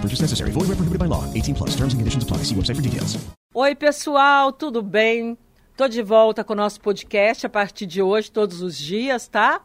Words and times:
Purchase 0.00 0.22
necessary. 0.22 0.52
Void 0.52 0.68
where 0.68 0.76
prohibited 0.76 1.00
by 1.00 1.06
law. 1.06 1.24
18 1.34 1.56
plus. 1.56 1.70
Terms 1.70 1.94
and 1.94 2.00
conditions 2.00 2.22
apply. 2.22 2.44
See 2.44 2.54
website 2.54 2.76
for 2.76 2.82
details. 2.82 3.18
Oi, 3.54 3.74
pessoal, 3.74 4.52
tudo 4.52 4.82
bem? 4.82 5.36
Tô 5.76 5.88
de 5.88 6.02
volta 6.02 6.44
com 6.44 6.52
o 6.52 6.56
nosso 6.56 6.80
podcast 6.80 7.46
a 7.46 7.48
partir 7.48 7.86
de 7.86 8.02
hoje, 8.02 8.30
todos 8.30 8.62
os 8.62 8.76
dias, 8.76 9.26
tá? 9.26 9.62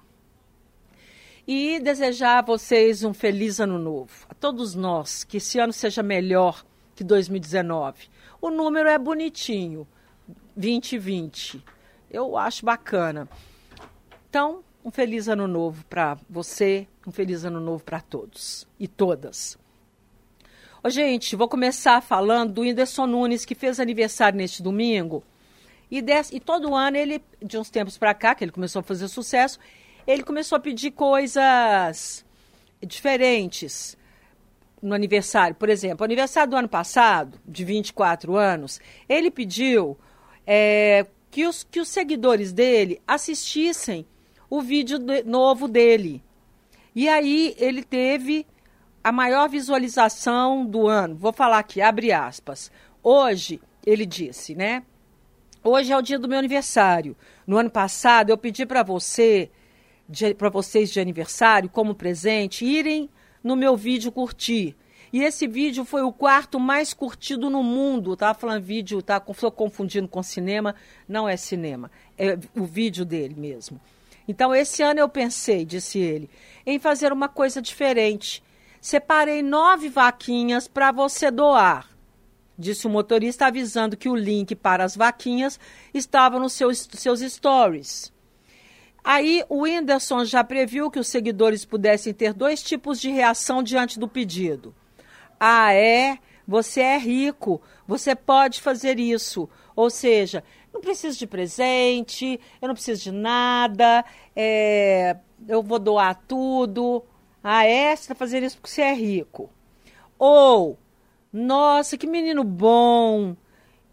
E 1.48 1.80
desejar 1.80 2.40
a 2.40 2.42
vocês 2.42 3.03
um 3.03 3.14
feliz 3.14 3.59
ano 3.59 3.78
novo. 3.78 4.25
A 4.30 4.34
todos 4.34 4.73
nós, 4.73 5.23
que 5.23 5.38
esse 5.38 5.59
ano 5.59 5.73
seja 5.73 6.02
melhor 6.02 6.64
que 6.95 7.03
2019. 7.03 8.09
O 8.42 8.50
número 8.50 8.88
é 8.88 8.97
bonitinho, 8.97 9.88
2020. 10.56 11.64
Eu 12.09 12.38
acho 12.38 12.66
bacana. 12.66 13.28
Então, 14.30 14.64
um 14.84 14.92
feliz 14.92 15.28
ano 15.28 15.47
novo 15.47 15.86
para 15.86 16.18
você, 16.30 16.88
um 17.06 17.12
feliz 17.12 17.44
ano 17.44 17.59
novo 17.59 17.84
para 17.84 18.00
todos 18.00 18.68
e 18.80 18.88
todas. 18.88 19.58
Ô, 20.86 20.89
gente, 20.89 21.34
vou 21.34 21.48
começar 21.48 22.02
falando 22.02 22.52
do 22.52 22.62
Whindersson 22.62 23.08
Nunes, 23.08 23.45
que 23.45 23.56
fez 23.56 23.80
aniversário 23.80 24.38
neste 24.38 24.62
domingo. 24.62 25.23
E, 25.90 26.02
desse, 26.02 26.36
e 26.36 26.42
todo 26.42 26.75
ano 26.75 26.98
ele, 26.98 27.23
de 27.42 27.58
uns 27.58 27.70
tempos 27.70 27.98
para 27.98 28.14
cá, 28.14 28.36
que 28.36 28.44
ele 28.44 28.52
começou 28.52 28.81
a 28.81 28.84
fazer 28.84 29.08
sucesso, 29.08 29.58
ele 30.06 30.23
começou 30.23 30.58
a 30.58 30.59
pedir 30.59 30.92
coisas 30.92 32.25
diferentes 32.86 33.98
no 34.81 34.94
aniversário. 34.94 35.56
Por 35.56 35.70
exemplo, 35.70 36.03
aniversário 36.03 36.52
do 36.52 36.58
ano 36.58 36.67
passado, 36.67 37.40
de 37.47 37.64
24 37.64 38.36
anos, 38.36 38.81
ele 39.08 39.31
pediu 39.31 39.97
é, 40.45 41.06
que, 41.31 41.47
os, 41.47 41.64
que 41.64 41.80
os 41.80 41.88
seguidores 41.88 42.52
dele 42.52 43.02
assistissem 43.08 44.06
o 44.50 44.62
vídeo 44.62 45.00
de, 45.00 45.23
novo 45.23 45.70
dele. 45.70 46.22
E 46.94 47.08
aí 47.08 47.56
ele 47.58 47.84
teve 47.84 48.45
a 49.04 49.12
maior 49.12 49.50
visualização 49.50 50.66
do 50.66 50.88
ano. 50.88 51.16
Vou 51.16 51.34
falar 51.34 51.59
aqui, 51.59 51.82
abre 51.82 52.12
aspas. 52.12 52.72
Hoje, 53.04 53.59
ele 53.86 54.06
disse, 54.06 54.56
né? 54.56 54.84
Hoje 55.64 55.92
é 55.92 55.98
o 55.98 56.02
dia 56.02 56.18
do 56.18 56.28
meu 56.28 56.40
aniversário. 56.40 57.16
No 57.46 57.58
ano 57.58 57.70
passado, 57.70 58.30
eu 58.30 58.38
pedi 58.38 58.66
para 58.66 58.84
você 58.84 59.52
para 60.38 60.50
vocês 60.50 60.92
de 60.92 61.00
aniversário, 61.00 61.69
como 61.69 61.96
presente, 61.96 62.66
irem 62.66 63.09
no 63.44 63.56
meu 63.56 63.75
vídeo 63.75 64.12
curtir. 64.12 64.75
E 65.12 65.22
esse 65.24 65.47
vídeo 65.47 65.85
foi 65.85 66.02
o 66.02 66.12
quarto 66.12 66.59
mais 66.59 66.94
curtido 66.94 67.50
no 67.50 67.64
mundo. 67.64 68.16
Tá 68.16 68.34
falando 68.34 68.62
vídeo, 68.62 69.02
tá 69.02 69.20
confundindo 69.20 70.08
com 70.08 70.22
cinema, 70.22 70.75
não 71.08 71.28
é 71.28 71.38
cinema, 71.38 71.90
é 72.18 72.38
o 72.56 72.66
vídeo 72.66 73.06
dele 73.06 73.35
mesmo. 73.38 73.80
Então, 74.28 74.53
esse 74.53 74.81
ano 74.81 75.00
eu 75.00 75.09
pensei, 75.09 75.66
disse 75.66 76.00
ele, 76.00 76.30
em 76.66 76.80
fazer 76.80 77.12
uma 77.12 77.30
coisa 77.30 77.62
diferente. 77.62 78.44
Separei 78.84 79.42
nove 79.42 79.88
vaquinhas 79.88 80.68
para 80.68 80.92
você 80.92 81.32
doar. 81.32 81.88
Disse 82.60 82.86
o 82.86 82.90
motorista, 82.90 83.46
avisando 83.46 83.96
que 83.96 84.10
o 84.10 84.16
link 84.16 84.58
para 84.58 84.84
as 84.84 84.94
vaquinhas 84.94 85.58
estava 85.94 86.38
nos 86.38 86.52
seus, 86.52 86.90
seus 86.92 87.22
stories. 87.22 88.12
Aí 89.02 89.42
o 89.48 89.62
Whindersson 89.62 90.26
já 90.26 90.44
previu 90.44 90.92
que 90.92 91.00
os 91.00 91.08
seguidores 91.08 91.64
pudessem 91.64 92.14
ter 92.14 92.34
dois 92.34 92.62
tipos 92.62 93.00
de 93.00 93.10
reação 93.10 93.64
diante 93.64 93.98
do 93.98 94.06
pedido. 94.06 94.76
Ah, 95.40 95.74
é? 95.74 96.20
Você 96.46 96.82
é 96.82 96.98
rico, 96.98 97.62
você 97.88 98.14
pode 98.14 98.60
fazer 98.60 99.00
isso. 99.00 99.48
Ou 99.78 99.90
seja, 99.90 100.44
não 100.74 100.82
preciso 100.82 101.18
de 101.18 101.26
presente, 101.26 102.38
eu 102.62 102.68
não 102.68 102.76
preciso 102.76 103.02
de 103.02 103.12
nada, 103.14 104.04
é, 104.36 105.16
eu 105.48 105.64
vou 105.64 105.80
doar 105.80 106.22
tudo. 106.28 107.02
Ah, 107.44 107.66
é? 107.66 107.94
Você 107.94 108.04
está 108.04 108.16
fazendo 108.16 108.46
isso 108.46 108.56
porque 108.58 108.70
você 108.70 108.81
é 108.81 108.94
rico. 108.94 109.50
Ou, 110.18 110.80
nossa, 111.31 111.98
que 111.98 112.08
menino 112.08 112.44
bom, 112.44 113.36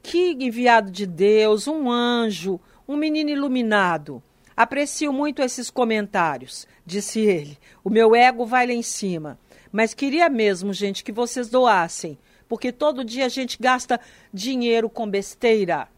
que 0.03 0.37
enviado 0.41 0.91
de 0.91 1.05
Deus, 1.05 1.67
um 1.67 1.91
anjo, 1.91 2.61
um 2.87 2.97
menino 2.97 3.31
iluminado. 3.31 4.23
Aprecio 4.57 5.13
muito 5.13 5.43
esses 5.43 5.71
comentários, 5.71 6.69
disse 6.87 7.21
ele. 7.21 7.59
O 7.83 7.91
meu 7.91 8.15
ego 8.15 8.47
vai 8.47 8.67
lá 8.67 8.73
em 8.73 8.83
cima. 8.83 9.39
Mas 9.73 9.95
queria 9.95 10.29
mesmo, 10.29 10.73
gente, 10.73 11.03
que 11.03 11.13
vocês 11.13 11.49
doassem, 11.49 12.19
porque 12.49 12.71
todo 12.71 13.05
dia 13.05 13.27
a 13.27 13.29
gente 13.29 13.57
gasta 13.59 14.01
dinheiro 14.33 14.91
com 14.91 15.09
besteira. 15.09 15.89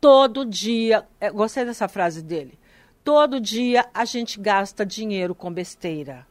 Todo 0.00 0.44
dia. 0.44 1.06
É, 1.20 1.30
gostei 1.30 1.64
dessa 1.64 1.86
frase 1.86 2.22
dele. 2.22 2.58
Todo 3.04 3.40
dia 3.40 3.88
a 3.92 4.04
gente 4.04 4.38
gasta 4.38 4.86
dinheiro 4.86 5.34
com 5.34 5.52
besteira. 5.52 6.26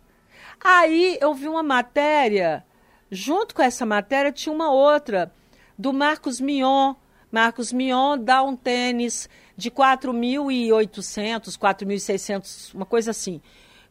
Aí 0.64 1.18
eu 1.20 1.34
vi 1.34 1.48
uma 1.48 1.64
matéria, 1.64 2.66
junto 3.10 3.54
com 3.54 3.62
essa 3.62 3.86
matéria 3.86 4.32
tinha 4.32 4.54
uma 4.54 4.72
outra, 4.72 5.34
do 5.78 5.92
Marcos 5.92 6.40
Mion. 6.40 6.96
Marcos 7.32 7.74
Mion 7.74 8.18
dá 8.18 8.42
um 8.44 8.56
tênis 8.56 9.28
de 9.58 9.70
4.800, 9.70 11.58
4.600, 11.58 12.74
uma 12.74 12.86
coisa 12.86 13.12
assim, 13.12 13.42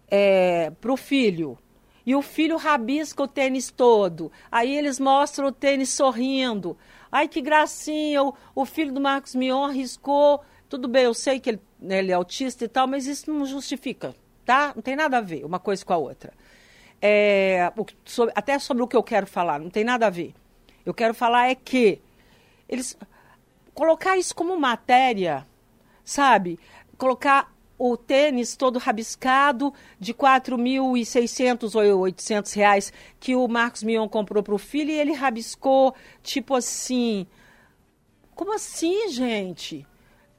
é, 0.09 0.71
para 0.81 0.93
o 0.93 0.97
filho. 0.97 1.59
E 2.07 2.15
o 2.15 2.23
filho 2.23 2.57
rabisca 2.57 3.23
o 3.23 3.29
tênis 3.29 3.71
todo. 3.71 4.33
Aí 4.51 4.75
eles 4.75 4.99
mostram 4.99 5.49
o 5.49 5.53
tênis 5.53 5.91
sorrindo. 5.91 6.77
Ai, 7.13 7.29
que 7.29 7.43
gracinha, 7.43 8.23
o, 8.23 8.35
o 8.55 8.65
filho 8.65 8.93
do 8.93 9.01
Marcos 9.01 9.35
Mion 9.35 9.65
arriscou. 9.65 10.41
Tudo 10.69 10.89
bem, 10.89 11.05
eu 11.05 11.15
sei 11.15 11.39
que 11.41 11.51
ele, 11.51 11.61
né, 11.81 11.99
ele 11.99 12.13
é 12.13 12.15
autista 12.15 12.65
e 12.65 12.69
tal, 12.69 12.87
mas 12.87 13.07
isso 13.07 13.31
não 13.33 13.45
justifica, 13.47 14.15
tá? 14.45 14.73
Não 14.75 14.83
tem 14.83 14.97
nada 14.97 15.19
a 15.19 15.21
ver 15.21 15.45
uma 15.45 15.59
coisa 15.59 15.85
com 15.85 15.93
a 15.93 15.97
outra. 15.97 16.33
É, 17.01 17.73
sobre, 18.05 18.33
até 18.37 18.59
sobre 18.59 18.83
o 18.83 18.89
que 18.89 18.97
eu 18.97 19.03
quero 19.03 19.27
falar, 19.27 19.59
não 19.59 19.71
tem 19.71 19.85
nada 19.85 20.07
a 20.07 20.11
ver. 20.11 20.35
Eu 20.85 20.93
quero 20.93 21.15
falar 21.15 21.49
é 21.49 21.55
que 21.55 22.01
eles 22.69 22.97
colocar 23.75 24.17
isso 24.19 24.35
como 24.35 24.59
matéria 24.59 25.47
sabe? 26.11 26.59
Colocar 26.99 27.55
o 27.79 27.97
tênis 27.97 28.57
todo 28.57 28.79
rabiscado 28.79 29.73
de 29.99 30.13
4.600 30.13 31.75
ou 31.75 32.01
800 32.01 32.53
reais 32.53 32.93
que 33.19 33.35
o 33.35 33.47
Marcos 33.49 33.83
Mion 33.83 34.09
comprou 34.09 34.43
para 34.43 34.55
o 34.55 34.59
filho 34.59 34.91
e 34.91 34.99
ele 34.99 35.13
rabiscou, 35.13 35.95
tipo 36.23 36.55
assim. 36.55 37.27
Como 38.35 38.55
assim, 38.55 39.09
gente? 39.09 39.87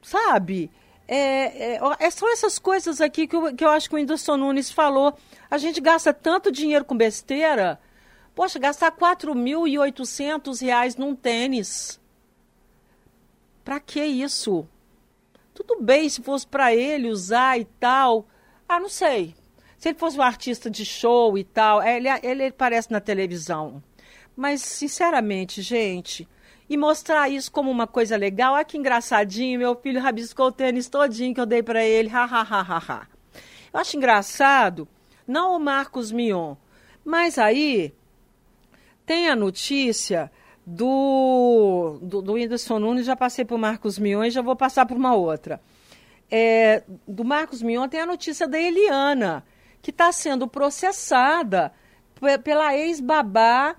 Sabe? 0.01 0.69
É, 1.13 1.73
é, 1.73 1.79
é, 1.99 2.09
são 2.09 2.31
essas 2.31 2.57
coisas 2.57 3.01
aqui 3.01 3.27
que 3.27 3.35
eu, 3.35 3.53
que 3.53 3.65
eu 3.65 3.69
acho 3.69 3.89
que 3.89 3.95
o 3.95 3.97
Whindersson 3.97 4.37
Nunes 4.37 4.71
falou. 4.71 5.13
A 5.49 5.57
gente 5.57 5.81
gasta 5.81 6.13
tanto 6.13 6.49
dinheiro 6.49 6.85
com 6.85 6.95
besteira. 6.95 7.77
Poxa, 8.33 8.57
gastar 8.57 8.93
4.800 8.93 10.61
reais 10.61 10.95
num 10.95 11.13
tênis. 11.13 11.99
Pra 13.61 13.77
que 13.77 14.01
isso? 14.01 14.65
Tudo 15.53 15.81
bem 15.81 16.07
se 16.07 16.21
fosse 16.21 16.47
para 16.47 16.73
ele 16.73 17.09
usar 17.09 17.59
e 17.59 17.65
tal. 17.65 18.25
Ah, 18.65 18.79
não 18.79 18.87
sei. 18.87 19.35
Se 19.77 19.89
ele 19.89 19.99
fosse 19.99 20.17
um 20.17 20.21
artista 20.21 20.69
de 20.69 20.85
show 20.85 21.37
e 21.37 21.43
tal, 21.43 21.83
ele, 21.83 22.07
ele, 22.07 22.43
ele 22.43 22.51
parece 22.53 22.89
na 22.89 23.01
televisão. 23.01 23.83
Mas, 24.33 24.61
sinceramente, 24.61 25.61
gente, 25.61 26.25
e 26.71 26.77
mostrar 26.77 27.27
isso 27.27 27.51
como 27.51 27.69
uma 27.69 27.85
coisa 27.85 28.15
legal, 28.15 28.53
olha 28.53 28.63
que 28.63 28.77
engraçadinho, 28.77 29.59
meu 29.59 29.75
filho 29.75 29.99
rabiscou 29.99 30.47
o 30.47 30.51
tênis 30.53 30.87
todinho 30.87 31.35
que 31.35 31.41
eu 31.41 31.45
dei 31.45 31.61
para 31.61 31.83
ele, 31.83 32.09
ha, 32.09 32.23
ha, 32.23 32.47
ha, 32.49 32.61
ha, 32.61 32.77
ha. 32.87 33.07
Eu 33.73 33.77
acho 33.81 33.97
engraçado, 33.97 34.87
não 35.27 35.53
o 35.53 35.59
Marcos 35.59 36.13
Mion, 36.13 36.55
mas 37.03 37.37
aí 37.37 37.93
tem 39.05 39.27
a 39.27 39.35
notícia 39.35 40.31
do, 40.65 41.99
do, 42.01 42.21
do 42.21 42.33
Whindersson 42.35 42.79
Nunes, 42.79 43.05
já 43.05 43.17
passei 43.17 43.43
por 43.43 43.57
Marcos 43.57 43.99
Mion 43.99 44.23
e 44.23 44.31
já 44.31 44.41
vou 44.41 44.55
passar 44.55 44.85
por 44.85 44.95
uma 44.95 45.13
outra. 45.13 45.61
É, 46.31 46.83
do 47.05 47.25
Marcos 47.25 47.61
Mion 47.61 47.89
tem 47.89 47.99
a 47.99 48.05
notícia 48.05 48.47
da 48.47 48.57
Eliana, 48.57 49.43
que 49.81 49.91
está 49.91 50.09
sendo 50.13 50.47
processada 50.47 51.73
pela 52.41 52.77
ex-babá 52.77 53.75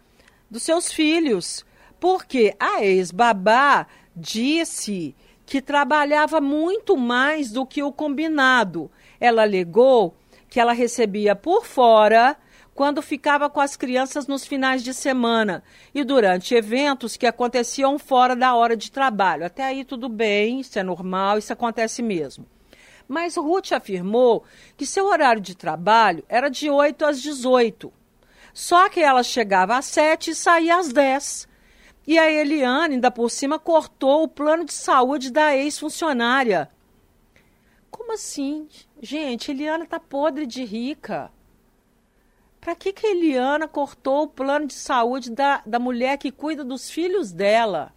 dos 0.51 0.63
seus 0.63 0.93
filhos. 0.93 1.65
Porque 2.03 2.53
a 2.59 2.85
ex-babá 2.85 3.87
disse 4.17 5.15
que 5.47 5.63
trabalhava 5.63 6.41
muito 6.41 6.97
mais 6.97 7.53
do 7.53 7.65
que 7.65 7.81
o 7.81 7.93
combinado. 7.93 8.91
Ela 9.21 9.43
alegou 9.43 10.17
que 10.49 10.59
ela 10.59 10.73
recebia 10.73 11.37
por 11.37 11.65
fora 11.65 12.37
quando 12.75 13.01
ficava 13.03 13.49
com 13.49 13.61
as 13.61 13.77
crianças 13.77 14.27
nos 14.27 14.45
finais 14.45 14.83
de 14.83 14.93
semana 14.93 15.63
e 15.95 16.03
durante 16.03 16.57
eventos 16.57 17.17
que 17.17 17.25
aconteciam 17.25 17.97
fora 18.01 18.35
da 18.35 18.53
hora 18.57 18.77
de 18.77 18.91
trabalho. 18.91 19.47
Até 19.47 19.63
aí 19.63 19.85
tudo 19.85 20.09
bem, 20.09 20.59
isso 20.59 20.77
é 20.81 20.83
normal, 20.83 21.39
isso 21.39 21.53
acontece 21.53 22.03
mesmo. 22.03 22.45
Mas 23.07 23.37
Ruth 23.37 23.71
afirmou 23.71 24.43
que 24.77 24.85
seu 24.85 25.07
horário 25.07 25.41
de 25.41 25.57
trabalho 25.57 26.25
era 26.29 26.49
de 26.49 26.69
8 26.69 27.05
às 27.05 27.23
18. 27.23 27.93
Só 28.53 28.89
que 28.89 28.99
ela 28.99 29.23
chegava 29.23 29.77
às 29.77 29.85
7 29.85 30.33
e 30.33 30.35
saía 30.35 30.79
às 30.79 30.93
10. 30.93 31.52
E 32.07 32.19
a 32.19 32.31
Eliane, 32.31 32.95
ainda 32.95 33.11
por 33.11 33.31
cima, 33.31 33.59
cortou 33.59 34.25
o 34.25 34.29
plano 34.29 34.65
de 34.65 34.73
saúde 34.73 35.31
da 35.31 35.57
ex-funcionária. 35.57 36.69
Como 37.91 38.13
assim? 38.13 38.69
Gente, 39.01 39.51
Eliana 39.51 39.87
tá 39.87 40.01
podre 40.01 40.45
de 40.45 40.65
rica. 40.65 41.31
Para 42.61 42.75
que, 42.75 42.93
que 42.93 43.07
a 43.07 43.11
Eliana 43.11 43.69
cortou 43.69 44.25
o 44.25 44.29
plano 44.29 44.67
de 44.67 44.75
saúde 44.75 45.31
da, 45.31 45.63
da 45.65 45.79
mulher 45.79 46.19
que 46.19 46.33
cuida 46.33 46.65
dos 46.65 46.91
filhos 46.91 47.33
dela? 47.33 47.93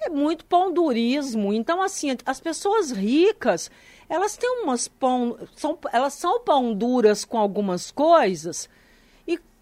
É 0.00 0.08
muito 0.08 0.44
pondurismo. 0.44 1.52
Então, 1.52 1.82
assim, 1.82 2.16
as 2.24 2.40
pessoas 2.40 2.90
ricas, 2.92 3.70
elas 4.08 4.36
têm 4.36 4.62
umas 4.62 4.86
pão, 4.86 5.36
são, 5.56 5.78
elas 5.92 6.14
são 6.14 6.40
pão 6.40 6.72
duras 6.72 7.24
com 7.24 7.38
algumas 7.38 7.90
coisas 7.90 8.68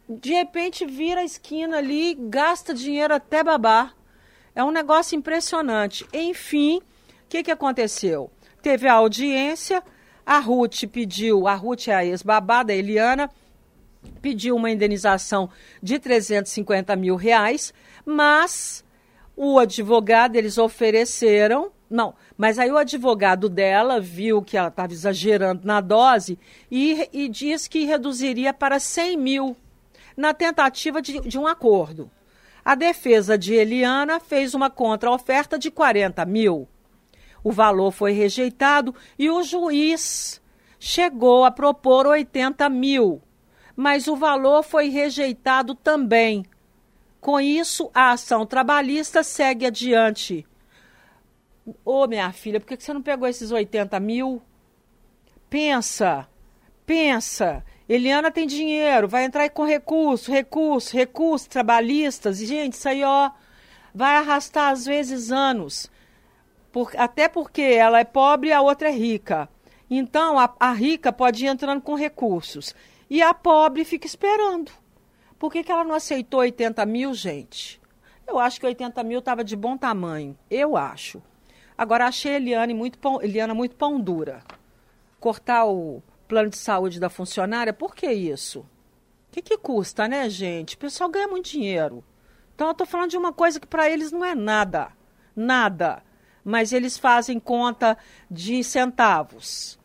de 0.09 0.33
repente 0.33 0.85
vira 0.85 1.21
a 1.21 1.25
esquina 1.25 1.79
ali, 1.79 2.15
gasta 2.15 2.75
dinheiro 2.75 3.15
até 3.15 3.43
babar. 3.43 3.95
É 4.55 4.62
um 4.62 4.71
negócio 4.71 5.17
impressionante. 5.17 6.06
Enfim, 6.12 6.79
o 6.79 6.83
que, 7.29 7.43
que 7.43 7.51
aconteceu? 7.51 8.31
Teve 8.62 8.87
a 8.87 8.95
audiência, 8.95 9.83
a 10.25 10.39
Ruth 10.39 10.85
pediu, 10.91 11.49
a 11.49 11.55
Ruth 11.55 11.89
é 11.89 11.95
a 11.95 12.05
ex-babá 12.05 12.62
da 12.62 12.75
Eliana, 12.75 13.31
pediu 14.21 14.56
uma 14.56 14.71
indenização 14.71 15.51
de 15.83 15.99
350 15.99 16.95
mil 16.97 17.17
reais, 17.17 17.75
mas 18.05 18.85
o 19.37 19.59
advogado, 19.59 20.37
eles 20.37 20.59
ofereceram. 20.59 21.73
Não, 21.91 22.15
mas 22.37 22.59
aí 22.59 22.71
o 22.71 22.79
advogado 22.79 23.49
dela 23.49 24.01
viu 24.01 24.43
que 24.43 24.56
ela 24.56 24.69
estava 24.69 24.93
exagerando 24.93 25.67
na 25.67 25.81
dose 25.81 26.39
e, 26.71 27.09
e 27.12 27.29
disse 27.29 27.69
que 27.69 27.85
reduziria 27.85 28.53
para 28.53 28.79
100 28.79 29.17
mil 29.17 29.56
na 30.17 30.33
tentativa 30.35 31.01
de, 31.01 31.21
de 31.21 31.39
um 31.39 31.47
acordo. 31.47 32.11
A 32.65 32.75
defesa 32.75 33.37
de 33.37 33.55
Eliana 33.55 34.19
fez 34.19 34.55
uma 34.55 34.71
contra-oferta 34.71 35.59
de 35.59 35.71
40 35.71 36.25
mil. 36.25 36.69
O 37.43 37.53
valor 37.53 37.91
foi 37.91 38.13
rejeitado 38.13 38.95
e 39.19 39.31
o 39.31 39.43
juiz 39.43 40.41
chegou 40.79 41.45
a 41.45 41.51
propor 41.51 42.07
80 42.07 42.69
mil 42.71 43.23
mas 43.77 44.07
o 44.07 44.17
valor 44.17 44.63
foi 44.63 44.89
rejeitado 44.89 45.75
também. 45.75 46.45
Com 47.21 47.41
isso, 47.41 47.91
a 47.95 48.13
ação 48.13 48.47
trabalhista 48.47 49.23
segue 49.23 49.67
adiante. 49.67 50.47
Ô, 51.85 52.03
oh, 52.03 52.07
minha 52.07 52.31
filha, 52.33 52.61
por 52.61 52.67
que 52.67 52.77
você 52.77 52.93
não 52.93 53.03
pegou 53.03 53.27
esses 53.27 53.51
80 53.51 53.99
mil? 53.99 54.43
Pensa, 55.49 56.29
pensa. 56.85 57.65
Eliana 57.89 58.31
tem 58.31 58.47
dinheiro, 58.47 59.07
vai 59.07 59.25
entrar 59.25 59.49
com 59.51 59.65
recurso, 59.65 60.31
recurso, 60.31 60.97
recurso, 60.97 61.49
trabalhistas. 61.51 62.41
E, 62.41 62.47
gente, 62.47 62.73
isso 62.75 62.89
aí, 62.89 63.05
ó, 63.05 63.31
vai 63.95 64.17
arrastar 64.17 64.71
às 64.71 64.87
vezes 64.87 65.31
anos. 65.31 65.91
Por, 66.73 66.91
até 66.97 67.29
porque 67.29 67.61
ela 67.61 68.01
é 68.01 68.05
pobre 68.05 68.49
e 68.49 68.53
a 68.53 68.63
outra 68.63 68.89
é 68.89 68.93
rica. 68.93 69.49
Então, 69.91 70.39
a, 70.39 70.53
a 70.59 70.73
rica 70.73 71.13
pode 71.13 71.45
ir 71.45 71.49
entrando 71.49 71.83
com 71.83 71.95
recursos. 71.95 72.75
E 73.09 73.21
a 73.21 73.35
pobre 73.35 73.85
fica 73.85 74.07
esperando. 74.07 74.73
Por 75.39 75.53
que, 75.53 75.63
que 75.63 75.71
ela 75.71 75.85
não 75.85 75.95
aceitou 75.95 76.41
80 76.41 76.87
mil, 76.87 77.13
gente? 77.13 77.79
Eu 78.27 78.39
acho 78.39 78.59
que 78.59 78.67
80 78.67 79.05
mil 79.05 79.19
estava 79.19 79.45
de 79.45 79.55
bom 79.55 79.77
tamanho. 79.77 80.37
Eu 80.51 80.75
acho. 80.75 81.23
Agora, 81.77 82.07
achei 82.07 82.33
a 82.33 82.37
Eliane 82.37 82.73
muito 82.73 82.99
pão, 82.99 83.21
Eliana 83.21 83.53
muito 83.53 83.77
pão 83.77 84.01
dura. 84.01 84.43
Cortar 85.21 85.67
o 85.67 86.03
plano 86.25 86.50
de 86.50 86.56
saúde 86.56 87.00
da 87.00 87.09
funcionária, 87.09 87.73
por 87.73 87.94
que 87.94 88.11
isso? 88.11 88.61
O 88.61 88.67
que, 89.32 89.43
que 89.43 89.59
custa, 89.59 90.06
né, 90.09 90.29
gente? 90.29 90.75
O 90.75 90.79
pessoal 90.79 91.11
ganha 91.11 91.29
muito 91.29 91.50
dinheiro. 91.50 92.05
Então, 92.55 92.69
eu 92.69 92.73
estou 92.73 92.87
falando 92.87 93.11
de 93.11 93.17
uma 93.17 93.32
coisa 93.32 93.59
que 93.59 93.67
para 93.67 93.91
eles 93.91 94.12
não 94.12 94.25
é 94.25 94.35
nada. 94.35 94.88
Nada. 95.35 96.03
Mas 96.44 96.73
eles 96.73 96.97
fazem 96.97 97.41
conta 97.41 97.99
de 98.31 98.62
centavos. 98.62 99.79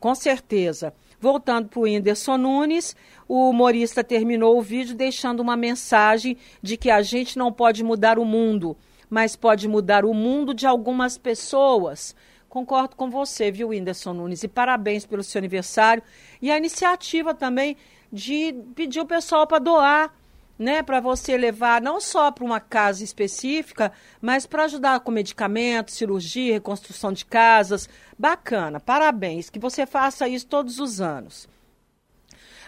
Com 0.00 0.14
certeza. 0.14 0.92
Voltando 1.20 1.68
para 1.68 1.80
o 1.80 1.82
Whindersson 1.82 2.36
Nunes, 2.36 2.96
o 3.28 3.48
humorista 3.50 4.04
terminou 4.04 4.58
o 4.58 4.62
vídeo 4.62 4.94
deixando 4.94 5.40
uma 5.40 5.56
mensagem 5.56 6.36
de 6.62 6.76
que 6.76 6.90
a 6.90 7.00
gente 7.00 7.38
não 7.38 7.52
pode 7.52 7.82
mudar 7.82 8.18
o 8.18 8.24
mundo, 8.24 8.76
mas 9.08 9.34
pode 9.34 9.66
mudar 9.66 10.04
o 10.04 10.12
mundo 10.12 10.52
de 10.52 10.66
algumas 10.66 11.16
pessoas. 11.16 12.14
Concordo 12.56 12.96
com 12.96 13.10
você, 13.10 13.50
viu, 13.50 13.68
Whindersson 13.68 14.14
Nunes? 14.14 14.42
E 14.42 14.48
parabéns 14.48 15.04
pelo 15.04 15.22
seu 15.22 15.38
aniversário. 15.38 16.02
E 16.40 16.50
a 16.50 16.56
iniciativa 16.56 17.34
também 17.34 17.76
de 18.10 18.54
pedir 18.74 18.98
o 18.98 19.04
pessoal 19.04 19.46
para 19.46 19.58
doar 19.58 20.14
né, 20.58 20.82
para 20.82 20.98
você 20.98 21.36
levar 21.36 21.82
não 21.82 22.00
só 22.00 22.32
para 22.32 22.42
uma 22.42 22.58
casa 22.58 23.04
específica, 23.04 23.92
mas 24.22 24.46
para 24.46 24.64
ajudar 24.64 25.00
com 25.00 25.10
medicamentos, 25.10 25.96
cirurgia, 25.96 26.54
reconstrução 26.54 27.12
de 27.12 27.26
casas. 27.26 27.90
Bacana, 28.18 28.80
parabéns, 28.80 29.50
que 29.50 29.58
você 29.58 29.84
faça 29.84 30.26
isso 30.26 30.46
todos 30.46 30.80
os 30.80 30.98
anos. 30.98 31.46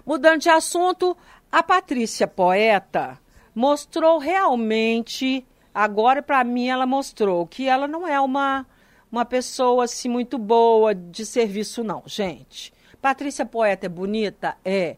Mudando 0.05 0.43
de 0.43 0.51
assunto, 0.51 1.17
a 1.51 1.63
Patrícia 1.63 2.27
Poeta 2.27 3.19
mostrou 3.55 4.19
realmente, 4.19 5.47
agora 5.73 6.23
para 6.23 6.45
mim 6.45 6.69
ela 6.69 6.85
mostrou 6.85 7.47
que 7.47 7.67
ela 7.67 7.89
não 7.89 8.07
é 8.07 8.21
uma 8.21 8.67
uma 9.11 9.25
pessoa 9.25 9.85
assim 9.85 10.09
muito 10.09 10.39
boa 10.39 10.95
de 10.95 11.25
serviço 11.25 11.83
não, 11.83 12.03
gente. 12.07 12.73
Patrícia 13.01 13.47
Poeta 13.47 13.87
é 13.87 13.89
bonita? 13.89 14.57
É. 14.65 14.97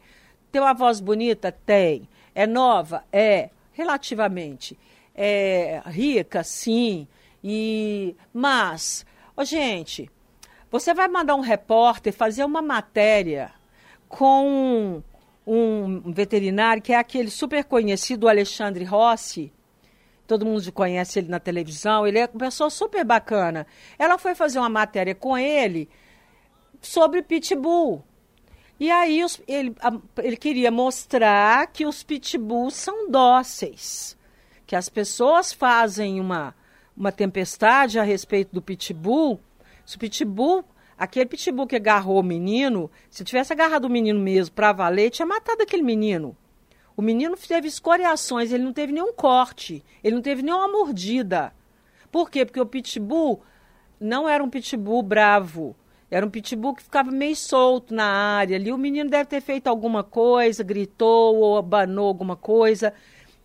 Tem 0.50 0.60
uma 0.60 0.74
voz 0.74 1.00
bonita? 1.00 1.52
Tem. 1.52 2.08
É 2.34 2.46
nova? 2.46 3.04
É, 3.12 3.50
relativamente. 3.72 4.78
É 5.14 5.82
rica, 5.86 6.42
sim. 6.42 7.06
E 7.42 8.14
mas, 8.32 9.04
oh, 9.36 9.44
gente, 9.44 10.10
você 10.70 10.92
vai 10.94 11.08
mandar 11.08 11.34
um 11.34 11.40
repórter 11.40 12.12
fazer 12.12 12.44
uma 12.44 12.62
matéria 12.62 13.52
com 14.08 15.02
um 15.46 16.12
veterinário 16.12 16.82
que 16.82 16.92
é 16.92 16.96
aquele 16.96 17.30
super 17.30 17.64
conhecido 17.64 18.28
Alexandre 18.28 18.84
Rossi. 18.84 19.52
Todo 20.30 20.46
mundo 20.46 20.70
conhece 20.70 21.18
ele 21.18 21.28
na 21.28 21.40
televisão. 21.40 22.06
Ele 22.06 22.20
é 22.20 22.30
uma 22.32 22.38
pessoa 22.38 22.70
super 22.70 23.04
bacana. 23.04 23.66
Ela 23.98 24.16
foi 24.16 24.32
fazer 24.32 24.60
uma 24.60 24.68
matéria 24.68 25.12
com 25.12 25.36
ele 25.36 25.88
sobre 26.80 27.20
pitbull. 27.20 28.04
E 28.78 28.92
aí 28.92 29.24
os, 29.24 29.42
ele, 29.48 29.74
ele 30.18 30.36
queria 30.36 30.70
mostrar 30.70 31.66
que 31.66 31.84
os 31.84 32.04
pitbulls 32.04 32.74
são 32.74 33.10
dóceis, 33.10 34.16
que 34.68 34.76
as 34.76 34.88
pessoas 34.88 35.52
fazem 35.52 36.20
uma, 36.20 36.54
uma 36.96 37.10
tempestade 37.10 37.98
a 37.98 38.04
respeito 38.04 38.54
do 38.54 38.62
pitbull. 38.62 39.40
Se 39.84 39.96
o 39.96 39.98
pitbull, 39.98 40.64
aquele 40.96 41.26
pitbull 41.26 41.66
que 41.66 41.74
agarrou 41.74 42.20
o 42.20 42.22
menino, 42.22 42.88
se 43.10 43.24
tivesse 43.24 43.52
agarrado 43.52 43.86
o 43.86 43.90
menino 43.90 44.20
mesmo 44.20 44.54
para 44.54 44.72
valer, 44.72 45.10
tinha 45.10 45.26
matado 45.26 45.64
aquele 45.64 45.82
menino. 45.82 46.36
O 47.00 47.02
menino 47.02 47.34
teve 47.34 47.66
escoriações, 47.66 48.52
ele 48.52 48.62
não 48.62 48.74
teve 48.74 48.92
nenhum 48.92 49.10
corte, 49.10 49.82
ele 50.04 50.16
não 50.16 50.20
teve 50.20 50.42
nenhuma 50.42 50.68
mordida. 50.68 51.50
Por 52.12 52.30
quê? 52.30 52.44
Porque 52.44 52.60
o 52.60 52.66
pitbull 52.66 53.40
não 53.98 54.28
era 54.28 54.44
um 54.44 54.50
pitbull 54.50 55.02
bravo. 55.02 55.74
Era 56.10 56.26
um 56.26 56.28
pitbull 56.28 56.74
que 56.74 56.82
ficava 56.82 57.10
meio 57.10 57.34
solto 57.34 57.94
na 57.94 58.04
área 58.04 58.58
ali. 58.58 58.70
O 58.70 58.76
menino 58.76 59.08
deve 59.08 59.30
ter 59.30 59.40
feito 59.40 59.68
alguma 59.68 60.04
coisa, 60.04 60.62
gritou 60.62 61.36
ou 61.36 61.56
abanou 61.56 62.06
alguma 62.06 62.36
coisa. 62.36 62.92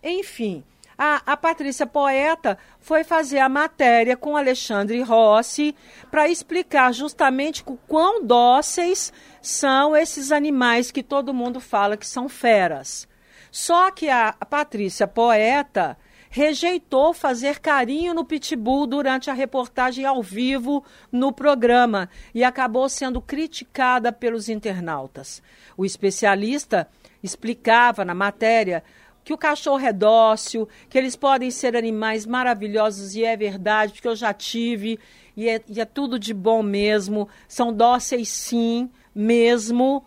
Enfim, 0.02 0.62
a, 0.98 1.22
a 1.24 1.34
Patrícia 1.34 1.86
Poeta 1.86 2.58
foi 2.78 3.04
fazer 3.04 3.38
a 3.38 3.48
matéria 3.48 4.18
com 4.18 4.36
Alexandre 4.36 5.00
Rossi 5.00 5.74
para 6.10 6.28
explicar 6.28 6.92
justamente 6.92 7.62
o 7.64 7.78
quão 7.88 8.22
dóceis 8.22 9.14
são 9.40 9.96
esses 9.96 10.30
animais 10.30 10.90
que 10.90 11.02
todo 11.02 11.32
mundo 11.32 11.58
fala 11.58 11.96
que 11.96 12.06
são 12.06 12.28
feras. 12.28 13.08
Só 13.56 13.90
que 13.90 14.10
a, 14.10 14.34
Patrícia 14.34 15.08
Poeta 15.08 15.96
rejeitou 16.28 17.14
fazer 17.14 17.58
carinho 17.58 18.12
no 18.12 18.22
pitbull 18.22 18.86
durante 18.86 19.30
a 19.30 19.32
reportagem 19.32 20.04
ao 20.04 20.22
vivo 20.22 20.84
no 21.10 21.32
programa 21.32 22.10
e 22.34 22.44
acabou 22.44 22.86
sendo 22.86 23.18
criticada 23.18 24.12
pelos 24.12 24.50
internautas. 24.50 25.42
O 25.74 25.86
especialista 25.86 26.86
explicava 27.22 28.04
na 28.04 28.14
matéria 28.14 28.84
que 29.24 29.32
o 29.32 29.38
cachorro 29.38 29.86
é 29.86 29.92
dócil, 29.92 30.68
que 30.90 30.98
eles 30.98 31.16
podem 31.16 31.50
ser 31.50 31.74
animais 31.74 32.26
maravilhosos 32.26 33.16
e 33.16 33.24
é 33.24 33.34
verdade, 33.38 33.94
porque 33.94 34.08
eu 34.08 34.16
já 34.16 34.34
tive 34.34 35.00
e 35.34 35.48
é, 35.48 35.62
e 35.66 35.80
é 35.80 35.86
tudo 35.86 36.18
de 36.18 36.34
bom 36.34 36.62
mesmo, 36.62 37.26
são 37.48 37.72
dóceis 37.72 38.28
sim, 38.28 38.90
mesmo. 39.14 40.04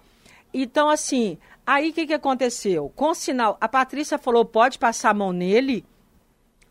Então, 0.54 0.88
assim, 0.88 1.38
aí 1.70 1.92
o 1.92 1.94
que, 1.94 2.08
que 2.08 2.14
aconteceu? 2.14 2.92
Com 2.96 3.12
o 3.12 3.16
sinal, 3.16 3.56
a 3.62 3.68
Patrícia 3.68 4.18
falou: 4.18 4.44
pode 4.44 4.80
passar 4.80 5.12
a 5.12 5.14
mão 5.14 5.32
nele. 5.32 5.86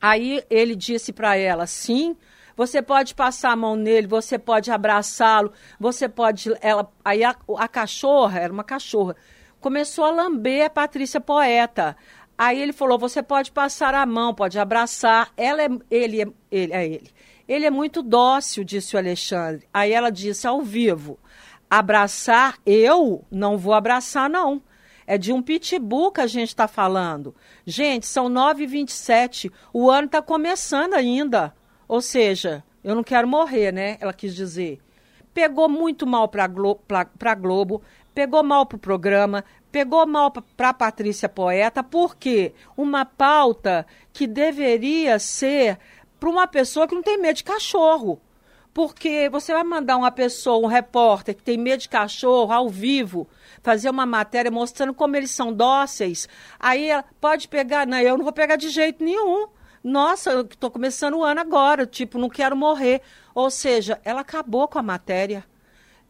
Aí 0.00 0.42
ele 0.50 0.74
disse 0.74 1.12
para 1.12 1.36
ela: 1.36 1.66
sim, 1.66 2.16
você 2.56 2.82
pode 2.82 3.14
passar 3.14 3.52
a 3.52 3.56
mão 3.56 3.76
nele, 3.76 4.08
você 4.08 4.38
pode 4.38 4.70
abraçá-lo, 4.72 5.52
você 5.78 6.08
pode. 6.08 6.52
Ela, 6.60 6.90
aí 7.04 7.22
a, 7.22 7.34
a 7.56 7.68
cachorra, 7.68 8.40
era 8.40 8.52
uma 8.52 8.64
cachorra, 8.64 9.14
começou 9.60 10.04
a 10.04 10.10
lamber 10.10 10.66
a 10.66 10.70
Patrícia 10.70 11.20
Poeta. 11.20 11.96
Aí 12.36 12.60
ele 12.60 12.72
falou: 12.72 12.98
você 12.98 13.22
pode 13.22 13.52
passar 13.52 13.94
a 13.94 14.04
mão, 14.04 14.34
pode 14.34 14.58
abraçar. 14.58 15.30
Ela 15.36 15.62
é, 15.62 15.68
ele, 15.90 16.22
é, 16.22 16.26
ele, 16.50 16.72
é 16.72 16.86
ele. 16.86 17.10
Ele 17.46 17.64
é 17.64 17.70
muito 17.70 18.02
dócil, 18.02 18.64
disse 18.64 18.96
o 18.96 18.98
Alexandre. 18.98 19.66
Aí 19.72 19.92
ela 19.92 20.10
disse 20.10 20.46
ao 20.46 20.60
vivo: 20.60 21.18
abraçar, 21.70 22.58
eu 22.66 23.24
não 23.30 23.56
vou 23.56 23.74
abraçar, 23.74 24.28
não. 24.28 24.60
É 25.10 25.16
de 25.16 25.32
um 25.32 25.40
pitbull 25.40 26.12
que 26.12 26.20
a 26.20 26.26
gente 26.26 26.50
está 26.50 26.68
falando. 26.68 27.34
Gente, 27.64 28.06
são 28.06 28.28
9h27. 28.28 29.50
O 29.72 29.90
ano 29.90 30.04
está 30.04 30.20
começando 30.20 30.92
ainda. 30.92 31.54
Ou 31.88 32.02
seja, 32.02 32.62
eu 32.84 32.94
não 32.94 33.02
quero 33.02 33.26
morrer, 33.26 33.72
né? 33.72 33.96
Ela 34.02 34.12
quis 34.12 34.36
dizer. 34.36 34.78
Pegou 35.32 35.66
muito 35.66 36.06
mal 36.06 36.28
para 36.28 36.46
Glo 36.46 36.78
a 36.90 37.34
Globo, 37.34 37.80
pegou 38.14 38.42
mal 38.42 38.66
para 38.66 38.76
o 38.76 38.78
programa, 38.78 39.46
pegou 39.72 40.06
mal 40.06 40.30
para 40.30 40.74
Patrícia 40.74 41.26
Poeta, 41.26 41.82
porque 41.82 42.52
uma 42.76 43.06
pauta 43.06 43.86
que 44.12 44.26
deveria 44.26 45.18
ser 45.18 45.78
para 46.20 46.28
uma 46.28 46.46
pessoa 46.46 46.86
que 46.86 46.94
não 46.94 47.02
tem 47.02 47.16
medo 47.16 47.36
de 47.36 47.44
cachorro. 47.44 48.20
Porque 48.78 49.28
você 49.28 49.52
vai 49.52 49.64
mandar 49.64 49.96
uma 49.96 50.12
pessoa, 50.12 50.64
um 50.64 50.70
repórter 50.70 51.34
que 51.34 51.42
tem 51.42 51.58
medo 51.58 51.80
de 51.80 51.88
cachorro 51.88 52.52
ao 52.52 52.68
vivo, 52.68 53.26
fazer 53.60 53.90
uma 53.90 54.06
matéria 54.06 54.52
mostrando 54.52 54.94
como 54.94 55.16
eles 55.16 55.32
são 55.32 55.52
dóceis. 55.52 56.28
Aí 56.60 56.88
pode 57.20 57.48
pegar, 57.48 57.88
não, 57.88 57.98
eu 57.98 58.16
não 58.16 58.22
vou 58.22 58.32
pegar 58.32 58.54
de 58.54 58.68
jeito 58.68 59.02
nenhum. 59.02 59.48
Nossa, 59.82 60.30
eu 60.30 60.42
estou 60.42 60.70
começando 60.70 61.14
o 61.14 61.24
ano 61.24 61.40
agora, 61.40 61.86
tipo, 61.86 62.20
não 62.20 62.28
quero 62.28 62.56
morrer. 62.56 63.02
Ou 63.34 63.50
seja, 63.50 64.00
ela 64.04 64.20
acabou 64.20 64.68
com 64.68 64.78
a 64.78 64.82
matéria. 64.82 65.44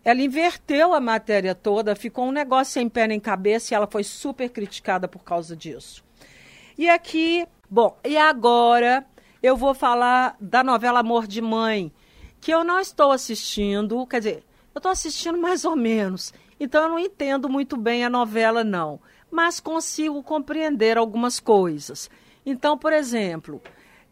Ela 0.04 0.20
inverteu 0.20 0.92
a 0.92 1.00
matéria 1.00 1.54
toda, 1.54 1.96
ficou 1.96 2.26
um 2.26 2.32
negócio 2.32 2.75
sem 2.75 2.87
pé 2.87 3.08
nem 3.08 3.18
cabeça 3.18 3.72
e 3.72 3.76
ela 3.76 3.87
foi 3.87 4.04
super 4.04 4.50
criticada 4.50 5.08
por 5.08 5.25
causa 5.25 5.56
disso. 5.56 6.04
E 6.76 6.87
aqui, 6.87 7.46
bom, 7.70 7.96
e 8.04 8.18
agora 8.18 9.06
eu 9.42 9.56
vou 9.56 9.72
falar 9.72 10.37
da 10.38 10.62
novela 10.62 11.00
Amor 11.00 11.26
de 11.26 11.40
Mãe, 11.40 11.90
que 12.40 12.52
eu 12.52 12.64
não 12.64 12.80
estou 12.80 13.12
assistindo, 13.12 14.07
quer 14.07 14.18
dizer, 14.18 14.45
eu 14.75 14.78
estou 14.78 14.92
assistindo 14.92 15.38
mais 15.38 15.64
ou 15.64 15.76
menos. 15.76 16.33
Então 16.61 16.85
eu 16.85 16.88
não 16.88 16.99
entendo 16.99 17.49
muito 17.49 17.76
bem 17.76 18.04
a 18.04 18.11
novela, 18.11 18.64
não. 18.64 19.00
Mas 19.30 19.61
consigo 19.61 20.23
compreender 20.23 20.97
algumas 20.97 21.38
coisas. 21.38 22.11
Então, 22.45 22.78
por 22.78 22.92
exemplo, 22.92 23.61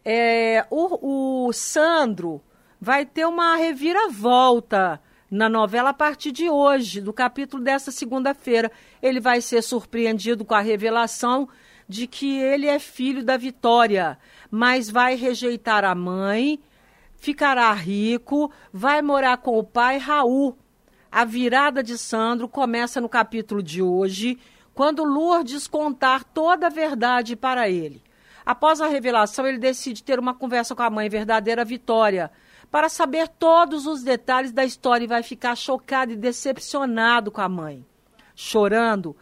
é, 0.05 0.65
o, 0.69 1.47
o 1.47 1.53
Sandro 1.53 2.41
vai 2.79 3.05
ter 3.05 3.25
uma 3.25 3.55
reviravolta 3.55 5.01
na 5.29 5.49
novela 5.49 5.89
a 5.89 5.93
partir 5.93 6.31
de 6.31 6.49
hoje, 6.49 7.01
do 7.01 7.11
capítulo 7.11 7.63
dessa 7.63 7.91
segunda-feira. 7.91 8.71
Ele 9.01 9.19
vai 9.19 9.41
ser 9.41 9.61
surpreendido 9.61 10.45
com 10.45 10.53
a 10.53 10.61
revelação 10.61 11.49
de 11.87 12.05
que 12.07 12.37
ele 12.37 12.67
é 12.67 12.79
filho 12.79 13.23
da 13.23 13.37
Vitória, 13.37 14.17
mas 14.51 14.89
vai 14.89 15.15
rejeitar 15.15 15.83
a 15.83 15.95
mãe, 15.95 16.59
ficará 17.17 17.71
rico, 17.73 18.51
vai 18.71 19.01
morar 19.01 19.37
com 19.37 19.57
o 19.57 19.63
pai 19.63 19.97
Raul. 19.97 20.57
A 21.11 21.25
virada 21.25 21.83
de 21.83 21.97
Sandro 21.97 22.47
começa 22.47 23.01
no 23.01 23.09
capítulo 23.09 23.61
de 23.61 23.81
hoje, 23.81 24.37
quando 24.73 25.03
Lourdes 25.03 25.67
contar 25.67 26.23
toda 26.23 26.67
a 26.67 26.69
verdade 26.69 27.35
para 27.35 27.69
ele. 27.69 28.01
Após 28.45 28.79
a 28.79 28.87
revelação, 28.87 29.45
ele 29.45 29.57
decide 29.57 30.03
ter 30.03 30.19
uma 30.19 30.33
conversa 30.33 30.75
com 30.75 30.83
a 30.83 30.89
mãe 30.89 31.09
verdadeira 31.09 31.65
Vitória, 31.65 32.31
para 32.69 32.89
saber 32.89 33.27
todos 33.27 33.85
os 33.85 34.03
detalhes 34.03 34.51
da 34.51 34.63
história 34.63 35.05
e 35.05 35.07
vai 35.07 35.23
ficar 35.23 35.55
chocado 35.55 36.11
e 36.11 36.15
decepcionado 36.15 37.31
com 37.31 37.41
a 37.41 37.49
mãe. 37.49 37.85
Chorando, 38.35 39.15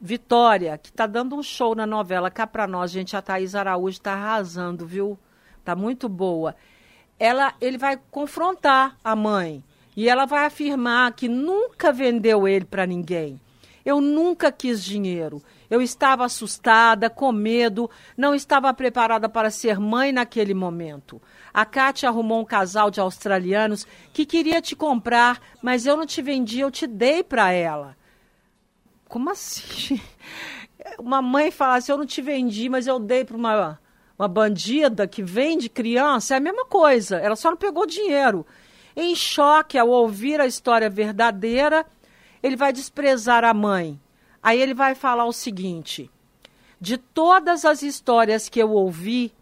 Vitória, 0.00 0.78
que 0.78 0.90
está 0.90 1.06
dando 1.06 1.36
um 1.36 1.42
show 1.42 1.74
na 1.74 1.86
novela 1.86 2.30
cá 2.30 2.46
para 2.46 2.66
nós, 2.66 2.90
gente, 2.90 3.16
a 3.16 3.22
Thaís 3.22 3.54
Araújo 3.54 3.98
está 3.98 4.12
arrasando, 4.12 4.86
viu? 4.86 5.18
Tá 5.64 5.74
muito 5.74 6.08
boa. 6.08 6.54
Ela, 7.18 7.54
ele 7.60 7.76
vai 7.76 7.98
confrontar 8.10 8.96
a 9.02 9.16
mãe 9.16 9.62
e 9.96 10.08
ela 10.08 10.26
vai 10.26 10.46
afirmar 10.46 11.12
que 11.12 11.28
nunca 11.28 11.92
vendeu 11.92 12.46
ele 12.46 12.64
para 12.64 12.86
ninguém. 12.86 13.40
Eu 13.84 14.00
nunca 14.00 14.52
quis 14.52 14.84
dinheiro. 14.84 15.42
Eu 15.70 15.82
estava 15.82 16.24
assustada, 16.24 17.10
com 17.10 17.32
medo, 17.32 17.90
não 18.16 18.34
estava 18.34 18.72
preparada 18.72 19.28
para 19.28 19.50
ser 19.50 19.78
mãe 19.78 20.12
naquele 20.12 20.54
momento. 20.54 21.20
A 21.52 21.64
Kátia 21.64 22.08
arrumou 22.08 22.40
um 22.40 22.44
casal 22.44 22.90
de 22.90 23.00
australianos 23.00 23.86
que 24.12 24.24
queria 24.24 24.62
te 24.62 24.76
comprar, 24.76 25.40
mas 25.62 25.86
eu 25.86 25.96
não 25.96 26.06
te 26.06 26.22
vendi, 26.22 26.60
eu 26.60 26.70
te 26.70 26.86
dei 26.86 27.22
para 27.22 27.50
ela. 27.50 27.96
Como 29.08 29.30
assim? 29.30 30.00
Uma 30.98 31.20
mãe 31.20 31.50
fala 31.50 31.76
assim: 31.76 31.92
eu 31.92 31.98
não 31.98 32.06
te 32.06 32.22
vendi, 32.22 32.68
mas 32.68 32.86
eu 32.86 32.98
dei 32.98 33.24
para 33.24 33.36
uma, 33.36 33.80
uma 34.18 34.26
bandida 34.26 35.06
que 35.06 35.22
vende 35.22 35.68
criança. 35.68 36.34
É 36.34 36.38
a 36.38 36.40
mesma 36.40 36.64
coisa, 36.66 37.16
ela 37.18 37.36
só 37.36 37.50
não 37.50 37.56
pegou 37.56 37.86
dinheiro. 37.86 38.44
Em 38.96 39.14
choque 39.14 39.78
ao 39.78 39.88
ouvir 39.88 40.40
a 40.40 40.46
história 40.46 40.90
verdadeira, 40.90 41.86
ele 42.42 42.56
vai 42.56 42.72
desprezar 42.72 43.44
a 43.44 43.54
mãe. 43.54 44.00
Aí 44.42 44.60
ele 44.60 44.74
vai 44.74 44.94
falar 44.94 45.24
o 45.24 45.32
seguinte: 45.32 46.10
de 46.80 46.98
todas 46.98 47.64
as 47.64 47.82
histórias 47.82 48.48
que 48.48 48.60
eu 48.60 48.72
ouvi, 48.72 49.32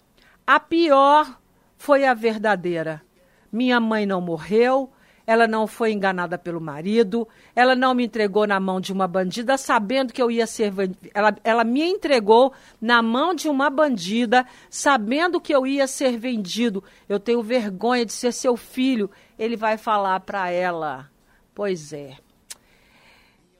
a 0.46 0.60
pior 0.60 1.40
foi 1.78 2.04
a 2.04 2.12
verdadeira. 2.12 3.02
Minha 3.50 3.80
mãe 3.80 4.04
não 4.04 4.20
morreu, 4.20 4.92
ela 5.26 5.48
não 5.48 5.66
foi 5.66 5.92
enganada 5.92 6.38
pelo 6.38 6.60
marido, 6.60 7.26
ela 7.54 7.74
não 7.74 7.94
me 7.94 8.04
entregou 8.04 8.46
na 8.46 8.60
mão 8.60 8.80
de 8.80 8.92
uma 8.92 9.08
bandida 9.08 9.58
sabendo 9.58 10.12
que 10.12 10.22
eu 10.22 10.30
ia 10.30 10.46
ser. 10.46 10.72
Ela, 11.12 11.36
ela 11.42 11.64
me 11.64 11.82
entregou 11.82 12.52
na 12.80 13.02
mão 13.02 13.34
de 13.34 13.48
uma 13.48 13.68
bandida 13.68 14.46
sabendo 14.70 15.40
que 15.40 15.52
eu 15.52 15.66
ia 15.66 15.88
ser 15.88 16.16
vendido. 16.16 16.84
Eu 17.08 17.18
tenho 17.18 17.42
vergonha 17.42 18.06
de 18.06 18.12
ser 18.12 18.32
seu 18.32 18.56
filho. 18.56 19.10
Ele 19.36 19.56
vai 19.56 19.76
falar 19.76 20.20
para 20.20 20.48
ela. 20.50 21.10
Pois 21.52 21.92
é. 21.92 22.16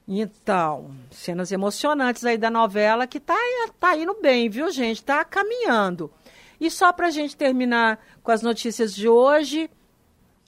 Então, 0.07 0.95
cenas 1.11 1.51
emocionantes 1.51 2.25
aí 2.25 2.39
da 2.39 2.49
novela 2.49 3.09
que 3.09 3.19
tá, 3.19 3.35
tá 3.81 3.97
indo 3.97 4.15
bem, 4.23 4.49
viu, 4.49 4.71
gente? 4.71 5.03
Tá 5.03 5.25
caminhando. 5.25 6.13
E 6.61 6.71
só 6.71 6.93
para 6.93 7.09
a 7.09 7.11
gente 7.11 7.37
terminar 7.37 7.99
com 8.23 8.31
as 8.31 8.41
notícias 8.41 8.95
de 8.95 9.09
hoje, 9.09 9.69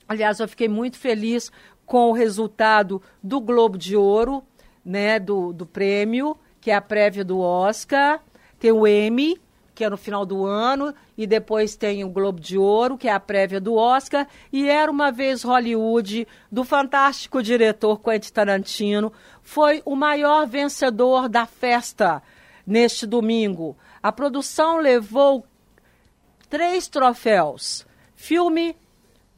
Aliás, 0.09 0.39
eu 0.39 0.47
fiquei 0.47 0.67
muito 0.67 0.97
feliz 0.97 1.51
com 1.85 2.09
o 2.09 2.13
resultado 2.13 2.99
do 3.21 3.39
Globo 3.39 3.77
de 3.77 3.95
Ouro, 3.95 4.43
né, 4.83 5.19
do, 5.19 5.53
do 5.53 5.67
prêmio, 5.67 6.35
que 6.59 6.71
é 6.71 6.75
a 6.75 6.81
prévia 6.81 7.23
do 7.23 7.39
Oscar. 7.39 8.19
Tem 8.59 8.71
o 8.71 8.87
Emmy, 8.87 9.39
que 9.75 9.83
é 9.83 9.89
no 9.89 9.97
final 9.97 10.25
do 10.25 10.47
ano, 10.47 10.95
e 11.15 11.27
depois 11.27 11.75
tem 11.75 12.03
o 12.03 12.09
Globo 12.09 12.39
de 12.39 12.57
Ouro, 12.57 12.97
que 12.97 13.07
é 13.07 13.11
a 13.13 13.19
prévia 13.19 13.61
do 13.61 13.75
Oscar, 13.75 14.27
e 14.51 14.67
Era 14.67 14.91
Uma 14.91 15.11
Vez 15.11 15.43
Hollywood, 15.43 16.27
do 16.51 16.63
fantástico 16.63 17.43
diretor 17.43 17.99
Quentin 17.99 18.33
Tarantino, 18.33 19.13
foi 19.43 19.83
o 19.85 19.95
maior 19.95 20.47
vencedor 20.47 21.29
da 21.29 21.45
festa 21.45 22.23
neste 22.65 23.05
domingo. 23.05 23.77
A 24.01 24.11
produção 24.11 24.79
levou 24.79 25.45
três 26.49 26.87
troféus: 26.87 27.85
filme, 28.15 28.75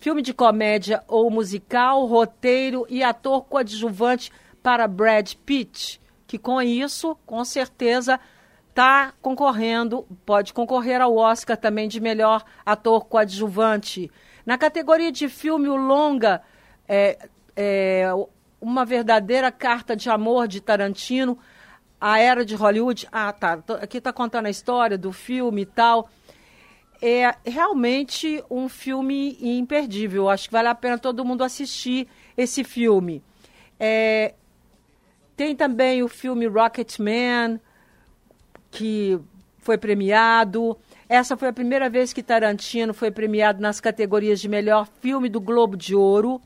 filme 0.01 0.23
de 0.23 0.33
comédia 0.33 1.03
ou 1.07 1.29
musical, 1.29 2.07
roteiro 2.07 2.87
e 2.89 3.03
ator 3.03 3.43
coadjuvante 3.43 4.31
para 4.61 4.87
Brad 4.87 5.33
Pitt, 5.45 6.01
que 6.25 6.39
com 6.39 6.59
isso, 6.59 7.15
com 7.23 7.45
certeza, 7.45 8.19
está 8.67 9.13
concorrendo, 9.21 10.07
pode 10.25 10.53
concorrer 10.53 10.99
ao 10.99 11.15
Oscar 11.15 11.55
também 11.55 11.87
de 11.87 11.99
melhor 11.99 12.43
ator 12.65 13.05
coadjuvante. 13.05 14.11
Na 14.43 14.57
categoria 14.57 15.11
de 15.11 15.29
filme 15.29 15.67
longa, 15.67 16.41
é, 16.87 17.29
é, 17.55 18.07
uma 18.59 18.83
verdadeira 18.83 19.51
carta 19.51 19.95
de 19.95 20.09
amor 20.09 20.47
de 20.47 20.61
Tarantino, 20.61 21.37
a 21.99 22.17
era 22.17 22.43
de 22.43 22.55
Hollywood. 22.55 23.07
Ah, 23.11 23.31
tá. 23.31 23.59
Aqui 23.79 23.99
está 23.99 24.11
contando 24.11 24.47
a 24.47 24.49
história 24.49 24.97
do 24.97 25.11
filme 25.11 25.61
e 25.61 25.65
tal. 25.67 26.09
É 27.01 27.35
realmente 27.43 28.43
um 28.49 28.69
filme 28.69 29.37
imperdível. 29.41 30.29
Acho 30.29 30.47
que 30.47 30.53
vale 30.53 30.67
a 30.67 30.75
pena 30.75 30.97
todo 30.97 31.25
mundo 31.25 31.43
assistir 31.43 32.07
esse 32.37 32.63
filme. 32.63 33.23
É, 33.79 34.35
tem 35.35 35.55
também 35.55 36.03
o 36.03 36.07
filme 36.07 36.45
Rocketman, 36.45 37.59
que 38.69 39.19
foi 39.57 39.77
premiado. 39.77 40.77
Essa 41.09 41.35
foi 41.35 41.47
a 41.47 41.53
primeira 41.53 41.89
vez 41.89 42.13
que 42.13 42.21
Tarantino 42.21 42.93
foi 42.93 43.09
premiado 43.09 43.61
nas 43.61 43.79
categorias 43.79 44.39
de 44.39 44.47
melhor 44.47 44.87
filme 45.01 45.27
do 45.27 45.41
Globo 45.41 45.75
de 45.75 45.95
Ouro. 45.95 46.39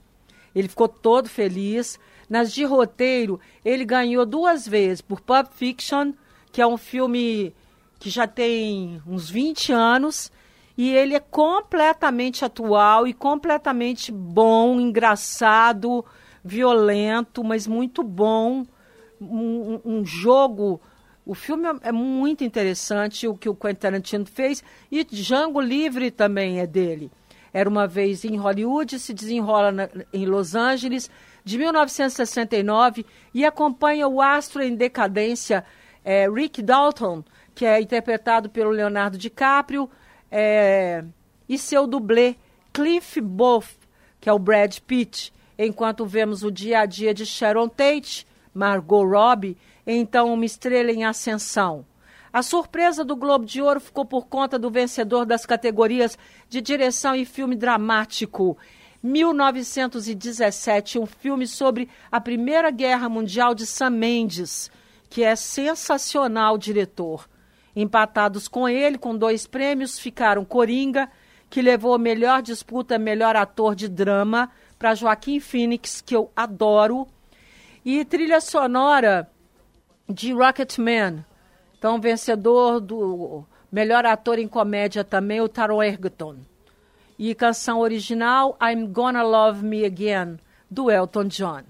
Ele 0.55 0.69
ficou 0.69 0.87
todo 0.87 1.27
feliz. 1.27 1.99
Nas 2.29 2.51
de 2.51 2.63
roteiro, 2.63 3.39
ele 3.63 3.85
ganhou 3.85 4.25
duas 4.25 4.67
vezes 4.67 5.01
por 5.01 5.21
Pulp 5.21 5.47
Fiction, 5.51 6.13
que 6.51 6.61
é 6.61 6.65
um 6.65 6.77
filme 6.77 7.53
que 7.99 8.09
já 8.09 8.25
tem 8.25 9.01
uns 9.05 9.29
20 9.29 9.71
anos, 9.71 10.31
e 10.77 10.91
ele 10.91 11.15
é 11.15 11.19
completamente 11.19 12.43
atual 12.43 13.07
e 13.07 13.13
completamente 13.13 14.11
bom, 14.11 14.79
engraçado, 14.79 16.03
violento, 16.43 17.43
mas 17.43 17.65
muito 17.65 18.03
bom. 18.03 18.65
Um, 19.21 19.79
um 19.85 20.05
jogo 20.05 20.81
o 21.25 21.33
filme 21.33 21.67
é, 21.81 21.91
muito 21.91 22.43
interessante, 22.43 23.27
o 23.27 23.35
que 23.35 23.49
o 23.49 23.55
Quentin 23.55 23.79
Tarantino 23.79 24.25
fez, 24.25 24.63
e 24.91 25.03
Django 25.03 25.59
Livre 25.59 26.11
também 26.11 26.59
é 26.59 26.67
dele. 26.67 27.11
Era 27.51 27.67
uma 27.67 27.87
vez 27.87 28.23
em 28.23 28.35
Hollywood, 28.35 28.99
se 28.99 29.13
desenrola 29.13 29.71
na, 29.71 29.89
em 30.13 30.25
Los 30.25 30.53
Angeles, 30.53 31.09
de 31.43 31.57
1969, 31.57 33.05
e 33.33 33.43
acompanha 33.43 34.07
o 34.07 34.21
astro 34.21 34.61
em 34.61 34.75
decadência 34.75 35.65
é, 36.03 36.29
Rick 36.29 36.61
Dalton, 36.61 37.23
que 37.55 37.65
é 37.65 37.81
interpretado 37.81 38.47
pelo 38.47 38.69
Leonardo 38.69 39.17
DiCaprio, 39.17 39.89
é, 40.31 41.03
e 41.47 41.57
seu 41.57 41.87
dublê 41.87 42.35
Cliff 42.73 43.19
Booth, 43.21 43.77
que 44.19 44.29
é 44.29 44.33
o 44.33 44.39
Brad 44.39 44.77
Pitt, 44.79 45.33
enquanto 45.57 46.05
vemos 46.05 46.43
o 46.43 46.51
dia 46.51 46.79
a 46.79 46.85
dia 46.85 47.13
de 47.13 47.25
Sharon 47.25 47.69
Tate, 47.69 48.27
Margot 48.53 49.05
Robbie 49.05 49.57
então 49.85 50.33
uma 50.33 50.45
estrela 50.45 50.91
em 50.91 51.05
ascensão. 51.05 51.85
A 52.33 52.41
surpresa 52.41 53.05
do 53.05 53.15
Globo 53.15 53.45
de 53.45 53.61
Ouro 53.61 53.79
ficou 53.79 54.03
por 54.03 54.27
conta 54.27 54.59
do 54.59 54.69
vencedor 54.69 55.25
das 55.25 55.45
categorias 55.45 56.17
de 56.49 56.59
direção 56.59 57.15
e 57.15 57.23
filme 57.23 57.55
dramático. 57.55 58.57
1917, 59.01 60.99
um 60.99 61.05
filme 61.05 61.47
sobre 61.47 61.87
a 62.11 62.19
Primeira 62.19 62.71
Guerra 62.71 63.07
Mundial 63.07 63.53
de 63.53 63.65
Sam 63.65 63.91
Mendes, 63.91 64.69
que 65.09 65.23
é 65.23 65.35
sensacional 65.35 66.57
diretor. 66.57 67.29
Empatados 67.75 68.47
com 68.47 68.69
ele, 68.69 68.97
com 68.97 69.15
dois 69.17 69.45
prêmios, 69.45 69.99
ficaram 69.99 70.45
Coringa, 70.45 71.09
que 71.49 71.61
levou 71.61 71.97
melhor 71.99 72.41
disputa, 72.41 72.97
melhor 72.97 73.35
ator 73.35 73.75
de 73.75 73.89
drama, 73.89 74.49
para 74.79 74.95
Joaquim 74.95 75.39
Phoenix, 75.39 76.01
que 76.01 76.15
eu 76.15 76.31
adoro, 76.35 77.07
e 77.83 78.03
trilha 78.05 78.39
sonora 78.39 79.29
de 80.07 80.33
Rocketman. 80.33 81.25
Então, 81.77 81.99
vencedor 81.99 82.79
do 82.79 83.45
melhor 83.71 84.05
ator 84.05 84.39
em 84.39 84.47
comédia 84.47 85.03
também, 85.03 85.41
o 85.41 85.49
Taron 85.49 85.83
Egerton. 85.83 86.37
E 87.17 87.33
canção 87.35 87.79
original, 87.79 88.57
I'm 88.61 88.87
Gonna 88.87 89.21
Love 89.21 89.63
Me 89.63 89.85
Again, 89.85 90.37
do 90.69 90.89
Elton 90.89 91.25
John. 91.25 91.63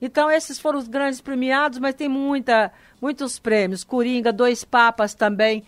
Então, 0.00 0.30
esses 0.30 0.58
foram 0.58 0.78
os 0.78 0.88
grandes 0.88 1.20
premiados, 1.20 1.78
mas 1.78 1.94
tem 1.94 2.08
muita, 2.08 2.72
muitos 3.00 3.38
prêmios. 3.38 3.84
Coringa, 3.84 4.32
Dois 4.32 4.64
Papas 4.64 5.14
também 5.14 5.62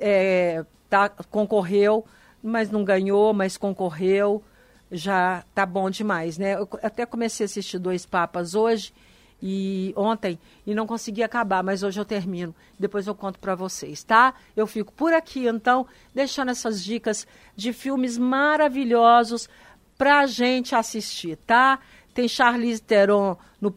é, 0.00 0.64
tá, 0.88 1.08
concorreu, 1.08 2.04
mas 2.42 2.70
não 2.70 2.84
ganhou, 2.84 3.32
mas 3.32 3.56
concorreu. 3.56 4.42
Já 4.90 5.44
tá 5.54 5.66
bom 5.66 5.90
demais, 5.90 6.38
né? 6.38 6.54
Eu 6.54 6.68
até 6.82 7.04
comecei 7.04 7.44
a 7.44 7.46
assistir 7.46 7.78
Dois 7.78 8.06
Papas 8.06 8.54
hoje 8.54 8.92
e 9.40 9.92
ontem 9.96 10.38
e 10.66 10.74
não 10.74 10.86
consegui 10.86 11.22
acabar, 11.22 11.62
mas 11.62 11.82
hoje 11.82 12.00
eu 12.00 12.04
termino. 12.04 12.54
Depois 12.78 13.06
eu 13.06 13.14
conto 13.14 13.38
para 13.38 13.54
vocês, 13.54 14.02
tá? 14.02 14.34
Eu 14.56 14.66
fico 14.66 14.92
por 14.92 15.12
aqui 15.12 15.46
então, 15.46 15.86
deixando 16.14 16.50
essas 16.50 16.82
dicas 16.82 17.26
de 17.54 17.72
filmes 17.72 18.16
maravilhosos 18.16 19.48
pra 19.96 20.26
gente 20.26 20.74
assistir, 20.74 21.36
tá? 21.36 21.80
Tem 22.18 22.26
Charlize 22.26 22.82
Theron 22.82 23.36
no 23.60 23.72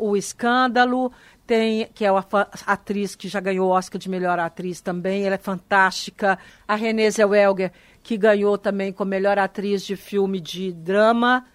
o 0.00 0.16
Escândalo, 0.16 1.12
tem 1.46 1.88
que 1.94 2.04
é 2.04 2.10
uma 2.10 2.26
atriz 2.66 3.14
que 3.14 3.28
já 3.28 3.38
ganhou 3.38 3.68
o 3.68 3.70
Oscar 3.70 3.96
de 3.96 4.10
melhor 4.10 4.40
atriz 4.40 4.80
também, 4.80 5.24
ela 5.24 5.36
é 5.36 5.38
fantástica. 5.38 6.36
A 6.66 6.74
Renée 6.74 7.08
Zellweger, 7.08 7.70
que 8.02 8.16
ganhou 8.16 8.58
também 8.58 8.92
com 8.92 9.04
melhor 9.04 9.38
atriz 9.38 9.86
de 9.86 9.94
filme 9.94 10.40
de 10.40 10.72
drama, 10.72 11.46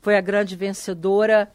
foi 0.00 0.16
a 0.16 0.20
grande 0.20 0.54
vencedora 0.54 1.50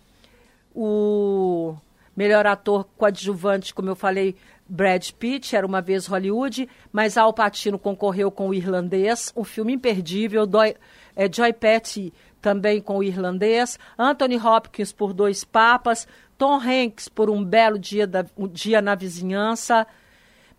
o 0.75 1.73
melhor 2.13 2.45
ator 2.45 2.85
coadjuvante, 2.97 3.73
como 3.73 3.87
eu 3.87 3.95
falei, 3.95 4.35
Brad 4.67 5.11
Pitt, 5.11 5.55
era 5.55 5.65
uma 5.65 5.79
vez 5.79 6.07
Hollywood, 6.07 6.67
mas 6.91 7.17
Al 7.17 7.31
Pacino 7.31 7.79
concorreu 7.79 8.29
com 8.29 8.49
o 8.49 8.53
irlandês, 8.53 9.31
um 9.33 9.45
filme 9.45 9.71
imperdível, 9.71 10.45
Doi, 10.45 10.75
é, 11.15 11.31
Joy 11.31 11.53
Petty 11.53 12.11
também 12.45 12.79
com 12.79 12.99
o 12.99 13.03
irlandês, 13.03 13.79
Anthony 13.97 14.37
Hopkins 14.37 14.91
por 14.91 15.13
Dois 15.13 15.43
Papas, 15.43 16.07
Tom 16.37 16.59
Hanks 16.61 17.09
por 17.09 17.27
Um 17.27 17.43
Belo 17.43 17.79
Dia, 17.79 18.05
da, 18.05 18.23
um 18.37 18.47
dia 18.47 18.83
na 18.83 18.93
Vizinhança, 18.93 19.87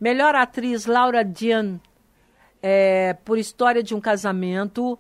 melhor 0.01 0.35
atriz 0.35 0.85
Laura 0.85 1.23
Dean 1.25 1.79
é, 2.61 3.15
por 3.25 3.39
História 3.39 3.85
de 3.85 3.95
um 3.95 4.01
Casamento, 4.01 4.99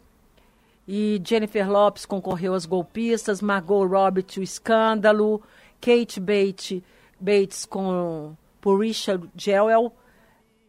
e 0.87 1.21
Jennifer 1.27 1.69
Lopes 1.69 2.07
concorreu 2.07 2.55
às 2.55 2.65
golpistas, 2.65 3.43
Margot 3.43 3.85
Robbie 3.85 4.25
o 4.39 4.43
escândalo, 4.43 5.43
Kate 5.81 6.21
Bates, 6.21 6.81
Bates 7.19 7.65
com, 7.65 8.37
por 8.61 8.79
Richard 8.79 9.29
Jewell, 9.37 9.93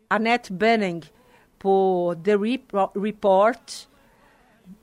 Annette 0.10 0.52
Bening 0.52 1.02
por 1.60 2.16
The 2.16 2.34
Report, 2.96 3.88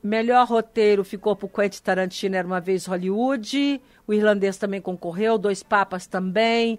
melhor 0.03 0.47
roteiro 0.47 1.05
ficou 1.05 1.35
por 1.35 1.49
Quentin 1.49 1.83
Tarantino, 1.83 2.37
Era 2.37 2.47
Uma 2.47 2.61
Vez 2.61 2.87
Hollywood, 2.87 3.81
o 4.07 4.13
irlandês 4.13 4.57
também 4.57 4.81
concorreu, 4.81 5.39
Dois 5.39 5.63
Papas 5.63 6.07
também, 6.07 6.79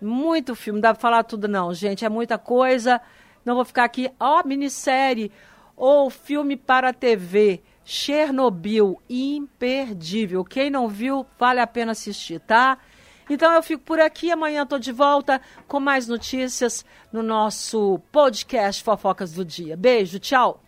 muito 0.00 0.54
filme, 0.54 0.78
não 0.78 0.82
dá 0.82 0.94
pra 0.94 1.00
falar 1.00 1.24
tudo 1.24 1.48
não, 1.48 1.74
gente, 1.74 2.04
é 2.04 2.08
muita 2.08 2.38
coisa, 2.38 3.00
não 3.44 3.54
vou 3.54 3.64
ficar 3.64 3.84
aqui, 3.84 4.10
ó, 4.18 4.42
minissérie, 4.44 5.32
ou 5.76 6.10
filme 6.10 6.56
para 6.56 6.92
TV, 6.92 7.62
Chernobyl, 7.84 9.00
imperdível. 9.08 10.44
Quem 10.44 10.70
não 10.70 10.88
viu, 10.88 11.26
vale 11.38 11.58
a 11.58 11.66
pena 11.66 11.92
assistir, 11.92 12.38
tá? 12.40 12.78
Então 13.28 13.52
eu 13.52 13.62
fico 13.62 13.82
por 13.82 13.98
aqui, 13.98 14.30
amanhã 14.30 14.64
estou 14.64 14.78
de 14.78 14.92
volta 14.92 15.40
com 15.66 15.80
mais 15.80 16.06
notícias 16.06 16.84
no 17.12 17.22
nosso 17.22 18.00
podcast 18.12 18.82
Fofocas 18.82 19.32
do 19.32 19.44
Dia. 19.44 19.76
Beijo, 19.76 20.18
tchau! 20.18 20.62